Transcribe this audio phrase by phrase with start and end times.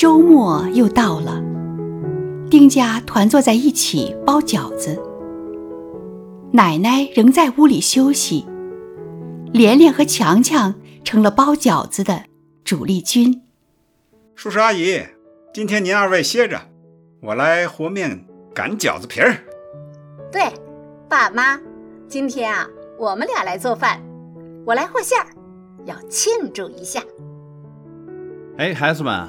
[0.00, 1.42] 周末又到了，
[2.50, 4.98] 丁家团坐在一起包饺子。
[6.54, 8.46] 奶奶仍在屋里休息，
[9.52, 10.74] 连连和强强
[11.04, 12.24] 成了包饺子的
[12.64, 13.42] 主力军。
[14.34, 15.02] 叔叔阿姨，
[15.52, 16.58] 今天您二位歇着，
[17.20, 18.24] 我来和面
[18.54, 19.36] 擀饺子皮儿。
[20.32, 20.44] 对，
[21.10, 21.60] 爸妈，
[22.08, 22.66] 今天啊，
[22.98, 24.00] 我们俩来做饭，
[24.64, 25.26] 我来和馅儿，
[25.84, 27.02] 要庆祝一下。
[28.56, 29.28] 哎，孩子们，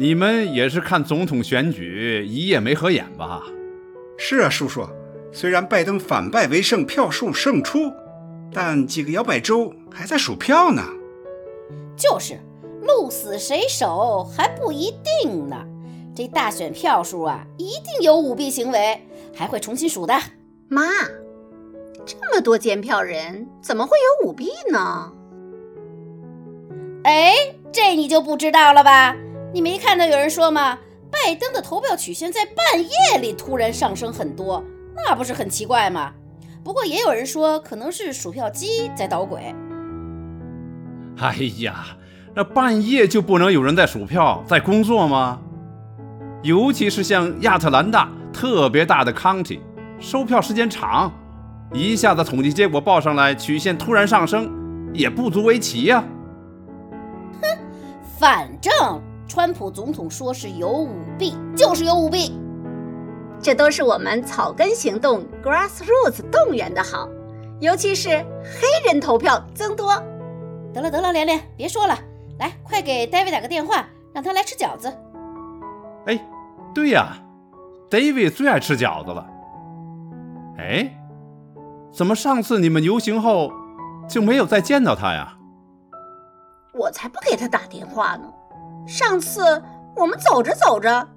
[0.00, 3.42] 你们也是看总统选举一夜没合眼吧？
[4.16, 4.86] 是啊，叔叔。
[5.32, 7.92] 虽然拜登反败为胜，票数胜出，
[8.52, 10.84] 但几个摇摆州还在数票呢。
[11.96, 12.38] 就是
[12.80, 15.56] 鹿死谁手还不一定呢。
[16.14, 19.02] 这大选票数啊，一定有舞弊行为，
[19.34, 20.14] 还会重新数的。
[20.68, 20.84] 妈，
[22.06, 25.12] 这么多监票人，怎么会有舞弊呢？
[27.02, 27.34] 哎，
[27.72, 29.16] 这你就不知道了吧？
[29.52, 30.78] 你没看到有人说吗？
[31.10, 34.62] 拜登的投票曲线在半夜里突然上升很多。
[34.94, 36.12] 那不是很奇怪吗？
[36.62, 39.54] 不过也有人说，可能是数票机在捣鬼。
[41.18, 41.86] 哎呀，
[42.34, 45.40] 那半夜就不能有人在数票、在工作吗？
[46.42, 49.60] 尤其是像亚特兰大特别大的 county，
[49.98, 51.10] 收票时间长，
[51.72, 54.52] 一下子统计结果报上来，曲线突然上升，
[54.92, 56.04] 也不足为奇呀。
[57.40, 57.58] 哼，
[58.18, 58.72] 反正
[59.28, 62.32] 川普总统说是有舞弊，就是有舞弊。
[63.40, 67.06] 这都是我们草根行动 （Grassroots） 动员的好，
[67.60, 69.94] 尤其是黑人投票增多。
[70.72, 71.96] 得了得了，连连别说了，
[72.38, 74.92] 来，快给 David 打个电话，让他来吃饺子。
[76.06, 76.18] 哎，
[76.74, 77.18] 对呀
[77.90, 79.26] ，David 最爱吃饺子了。
[80.56, 80.98] 哎，
[81.92, 83.52] 怎么上次你们游行后
[84.08, 85.36] 就没有再见到他呀？
[86.74, 88.32] 我才不给他打电话呢。
[88.88, 89.62] 上次
[89.94, 91.08] 我们走着走着。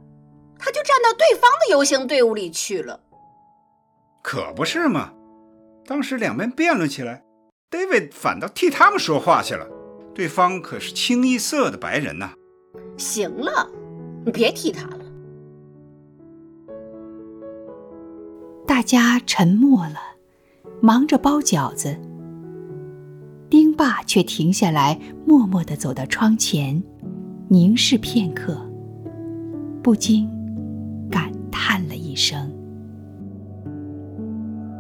[0.60, 3.00] 他就站到对方的游行队伍里去了，
[4.22, 5.14] 可不是嘛？
[5.88, 7.24] 当时两边辩论起来
[7.72, 9.68] ，David 反倒替他们说话去了。
[10.14, 12.34] 对方可是清一色的白人呐。
[12.98, 13.68] 行了，
[14.24, 15.00] 你别提他了。
[18.68, 19.98] 大家沉默了，
[20.80, 22.00] 忙着包饺子。
[23.50, 26.84] 丁爸却停下来，默默地走到窗前，
[27.52, 28.66] 凝视片刻，
[29.84, 30.26] 不禁
[31.12, 31.30] 感。
[31.52, 32.50] 叹了一声：“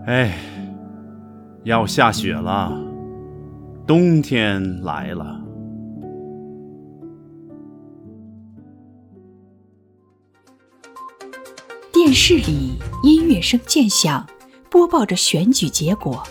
[0.07, 0.37] 哎，
[1.63, 2.71] 要下雪了，
[3.85, 5.41] 冬天来了。”
[11.91, 14.25] 电视里音乐声渐响，
[14.69, 16.23] 播报着选举结果。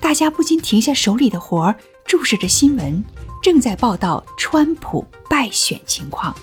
[0.00, 1.76] 大家不禁停下手里的活儿，
[2.06, 3.04] 注视着新闻，
[3.41, 6.35] 正在报道川普败选情况。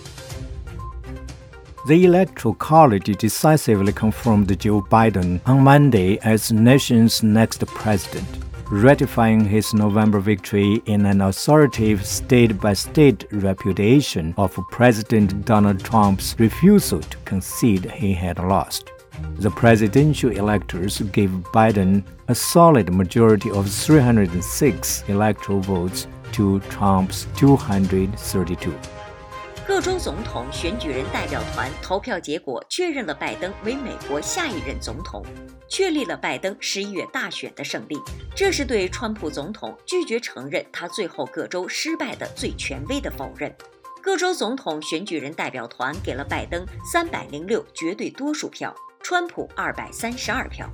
[1.84, 8.28] The Electoral College decisively confirmed Joe Biden on Monday as the nation's next president,
[8.70, 16.36] ratifying his November victory in an authoritative state by state repudiation of President Donald Trump's
[16.38, 18.92] refusal to concede he had lost.
[19.40, 26.06] The presidential electors gave Biden a solid majority of 306 electoral votes
[26.37, 28.71] to Trump's 232.
[29.65, 35.21] 各州总统选举人代表团投票结果确认了拜登为美国下一任总统，
[35.67, 37.99] 确立了拜登十一月大选的胜利。
[38.33, 43.53] 这是对川普总统拒绝承认他最后各州失败的最权威的否认。
[44.01, 48.73] 各州总统选举人代表团给了拜登三百零六绝对多数票，
[49.03, 50.69] 川普二百三十二票。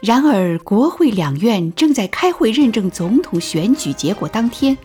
[0.00, 4.78] 然而，国会两院正在开会认证总统选举结果当天。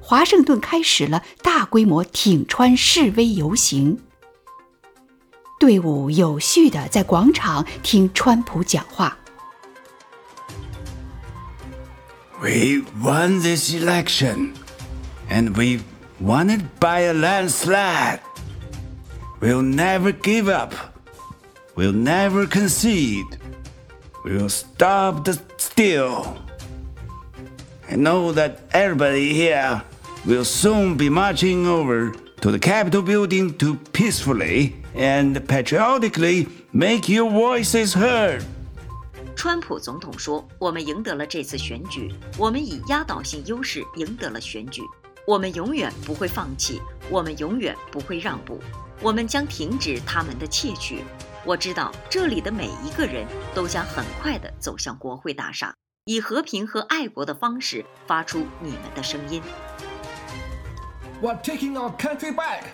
[0.00, 3.98] 华盛顿开始了大规模挺川示威游行，
[5.58, 9.18] 队伍有序的在广场听川普讲话。
[12.40, 14.52] We won this election,
[15.28, 15.82] and we
[16.22, 18.20] won it by a landslide.
[19.40, 20.72] We'll never give up.
[21.74, 23.24] We'll never concede.
[24.25, 26.37] We'll stop the steal.
[27.89, 29.81] I know that everybody here
[30.25, 37.29] will soon be marching over to the Capitol building to peacefully and patriotically make your
[37.29, 38.43] voices heard.
[39.35, 44.81] 川普总统说：“我们赢得了这次选举，我们以压倒性优势赢得了选举。
[45.25, 46.79] 我们永远不会放弃，
[47.09, 48.59] 我们永远不会让步，
[49.01, 50.99] 我们将停止他们的窃取。
[51.46, 55.72] 我知道这里的每一个人都将很快地走向国会大厦，
[56.04, 59.40] 以和平和爱国的方式发出你们的声音。”
[61.22, 62.64] We're taking our country back.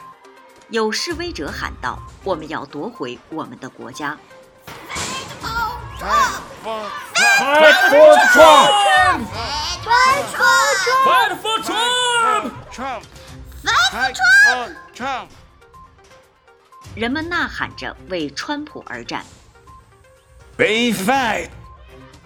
[0.70, 4.16] 有示威者喊道：“我们要夺回我们的国家。”
[6.00, 9.26] Fight for Trump!
[9.84, 12.52] Fight for Trump!
[12.72, 13.02] Trump!
[13.92, 14.16] Fight
[14.46, 15.28] for Trump!
[16.95, 19.24] 人们呐喊着为川普而战。
[20.57, 21.50] We fight!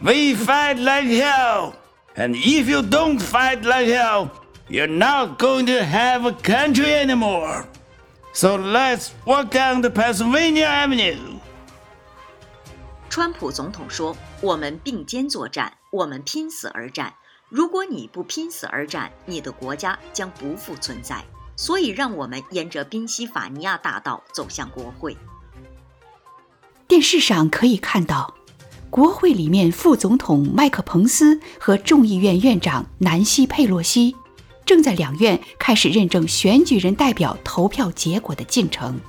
[0.02, 1.74] We fight like hell!
[2.16, 4.30] And if you don't fight like hell,
[4.68, 7.66] you're not going to have a country anymore.
[8.34, 11.40] So let's walk down the Pennsylvania Avenue.
[13.10, 17.14] 川普总统说：“我们并肩作战，我们拼死而战。
[17.50, 21.22] 如果你不拼死而战，你的国家将不复存在。
[21.57, 25.17] 所以，让我们沿着宾夕法尼亚大道走向国会。”
[26.87, 28.35] 电视上可以看到，
[28.91, 34.15] 国会里面副总统麦克彭斯和众议院院长南希佩洛西
[34.65, 39.01] 正在两院开始认证选举人代表投票结果的进程。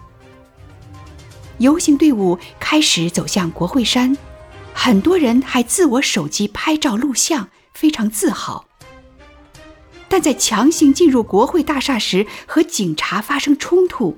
[1.59, 4.15] 游行队伍开始走向国会山，
[4.73, 8.66] 很多人还自我手机拍照录像，非常自豪。
[10.09, 14.17] 但在强行进入国会大厦时，和警察发生冲突，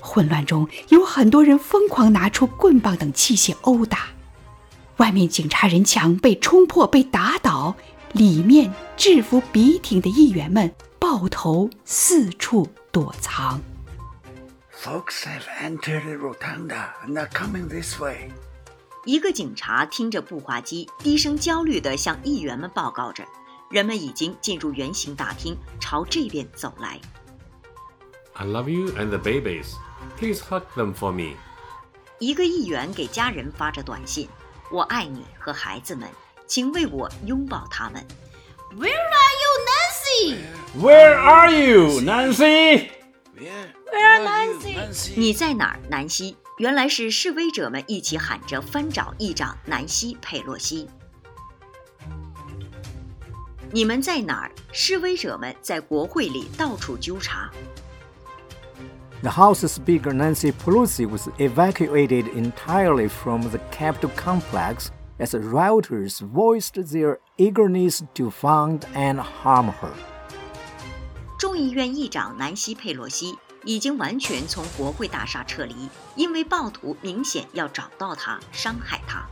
[0.00, 4.08] 混乱中有很多人疯狂拿出棍棒等器械殴打。
[4.98, 7.74] 外面警察人墙被冲破、被打倒，
[8.12, 13.60] 里面制服笔挺的议员们抱头四处躲藏。
[14.82, 18.30] Folks have entered the rotunda and are coming this way.
[19.06, 23.24] 一个警察听着步话机，低声焦虑地向议员们报告着：
[23.70, 27.00] 人们已经进入圆形大厅，朝这边走来。
[28.32, 29.74] I love you and the babies.
[30.18, 31.36] Please hug them for me.
[32.18, 34.28] 一个议员给家人发着短信
[34.72, 36.08] ：“我爱你和孩子们，
[36.48, 38.04] 请为我拥抱他们。
[38.76, 40.36] Where are you, Nancy?
[40.76, 42.90] Where are you, Nancy?
[43.38, 45.12] Where, are Nancy?
[45.14, 50.88] 你在哪儿，南希？”原来是示威者们一起喊着翻找议长南希·佩洛西。
[53.71, 54.51] 你们在哪儿？
[54.71, 57.49] 示威者们在国会里到处纠察。
[59.21, 66.73] The House Speaker Nancy Pelosi was evacuated entirely from the Capitol complex as rioters voiced
[66.73, 69.93] their eagerness to find and harm her.
[71.39, 79.25] 众议院议长南希·佩洛西已经完全从国会大厦撤离，因为暴徒明显要找到他，伤害他。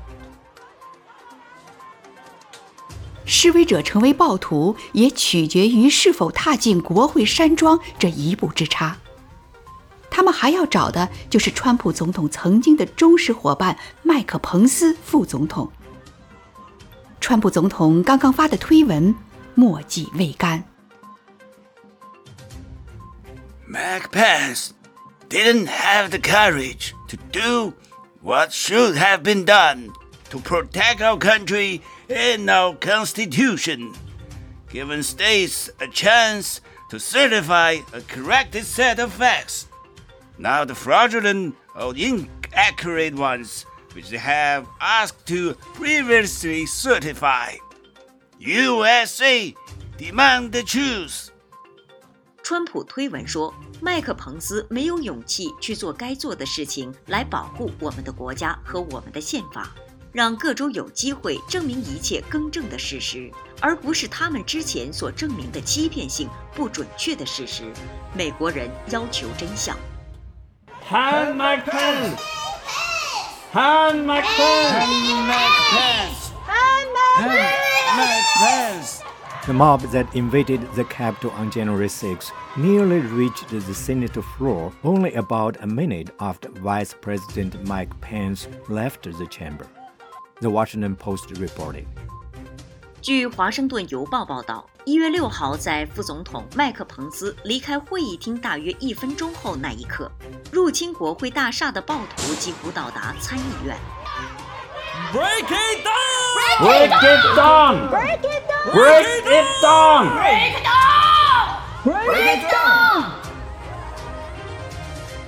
[3.29, 8.97] 示威者成为暴徒，也取决于是否踏进国会山庄这一步之差。
[10.11, 15.71] 他们还要找的就是川普总统曾经的忠实伙伴麦克彭斯副总统。
[17.21, 19.15] 川普总统刚刚发的推文，
[19.55, 20.65] 墨迹未干。
[23.67, 24.71] Mac Pence
[25.29, 27.75] didn't have the courage to do
[28.23, 29.91] what should have been done
[30.30, 33.94] to protect our country and our Constitution,
[34.72, 36.60] giving states a chance
[36.90, 39.68] to certify a corrected set of facts,
[40.38, 47.54] not the fraudulent or inaccurate ones which they have asked to previously certify.
[48.40, 49.54] USA
[49.98, 51.30] demand the truth.
[52.42, 59.74] 川普推文说，麦克彭斯没有勇气去做该做的事情来保护我们的国家和我们的宪法，
[60.12, 67.64] 让各州有机会证明一切更正的事实，而不是他们之前所证明的欺骗性、不准确的事实。
[68.14, 69.76] 美国人要求真相。
[70.88, 72.20] Hand Mike Pence!
[73.54, 75.24] Hand Mike Pence!
[75.26, 76.32] Mac Pence!
[77.96, 79.02] Mac Pence!
[79.46, 85.14] The mob that invaded the Capitol on January 6 nearly reached the Senate floor only
[85.16, 89.66] about a minute after Vice President Mike Pence left the chamber.
[90.41, 91.85] The Washington Post reported.
[93.01, 100.11] 据《华盛顿邮报》报道，一月六号，在副总统麦克彭斯离开会议厅大约一分钟后那一刻，
[100.53, 103.77] 入侵国会大厦的暴徒几乎到达参议院。
[105.13, 106.59] Break it down!
[106.61, 107.89] Break it down!
[107.89, 108.73] Break it down!
[108.73, 111.09] Break it down!
[111.85, 113.05] Break it down!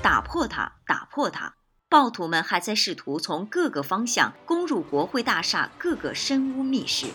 [0.02, 1.54] 打破它，打破它！
[1.90, 7.06] 暴徒们还在试图从各个方向攻入国会大厦各个深屋密室。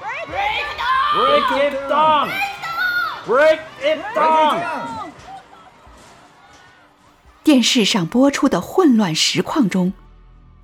[0.00, 1.10] Break it down!
[1.16, 2.30] Break it down!
[3.26, 5.10] Break it down!
[7.42, 9.92] 电视上播出的混乱实况中，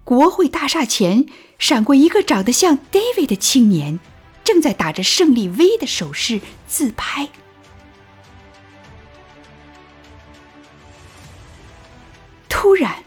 [0.05, 1.27] 国会大厦前
[1.59, 3.99] 闪过一个长得像 David 的青年，
[4.45, 7.29] 正在打着胜利 V 的手势自拍。
[12.63, 13.03] 突然，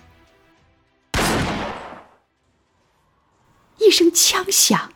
[3.80, 4.92] 一声枪响，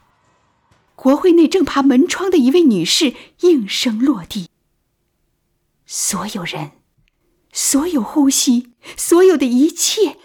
[0.98, 4.50] 国会内正爬门窗的一位女士应声落地。
[5.86, 6.72] 所有人，
[7.54, 10.18] 所有呼吸，所有的一切，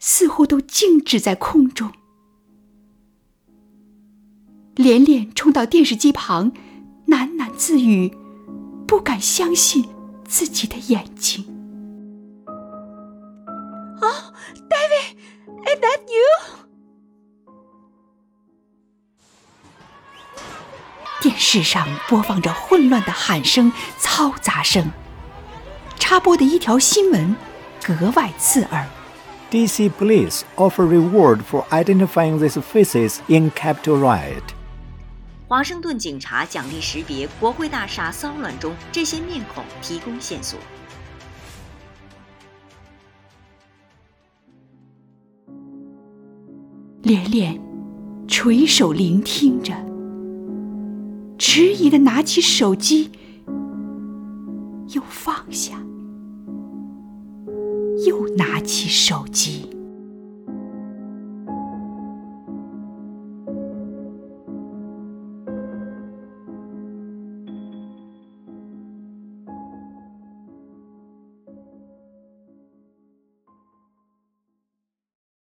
[0.00, 1.92] 似乎都静止在空中。
[4.74, 6.50] 连连冲到电视机旁，
[7.06, 8.12] 喃喃自语，
[8.88, 9.88] 不敢相信
[10.26, 11.47] 自己的眼睛。
[21.38, 24.90] 电视上播放着混乱的喊声、嘈杂声，
[25.96, 27.36] 插播的一条新闻
[27.80, 28.84] 格外刺耳。
[29.48, 34.42] DC police offer reward for identifying these faces in Capitol riot.
[35.46, 40.58] 华盛顿警察奖励识别国会大厦骚乱中这些面孔，提供线索。
[47.02, 47.56] 连连
[48.26, 49.72] 垂手聆听着，
[51.38, 53.10] 迟疑的拿起手机，
[54.92, 55.80] 又放下，
[58.06, 59.77] 又拿起手机。